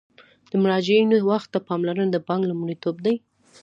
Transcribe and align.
د 0.49 0.51
مراجعینو 0.63 1.15
وخت 1.31 1.47
ته 1.53 1.59
پاملرنه 1.67 2.09
د 2.11 2.17
بانک 2.27 2.43
لومړیتوب 2.47 2.95
دی. 3.05 3.15